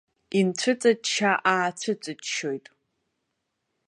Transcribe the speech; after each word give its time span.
Инцәыҵаччааацәыҵаччоит. 0.39 2.65